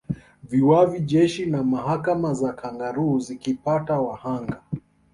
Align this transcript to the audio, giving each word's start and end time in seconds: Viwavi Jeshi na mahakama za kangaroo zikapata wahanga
Viwavi 0.43 0.99
Jeshi 1.01 1.45
na 1.45 1.63
mahakama 1.63 2.33
za 2.33 2.53
kangaroo 2.53 3.19
zikapata 3.19 3.99
wahanga 3.99 4.61